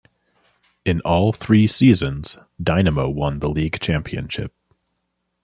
In 0.83 0.99
all 1.01 1.31
three 1.31 1.67
seasons, 1.67 2.35
Dynamo 2.59 3.07
won 3.07 3.37
the 3.37 3.47
league 3.51 3.79
championship. 3.79 4.51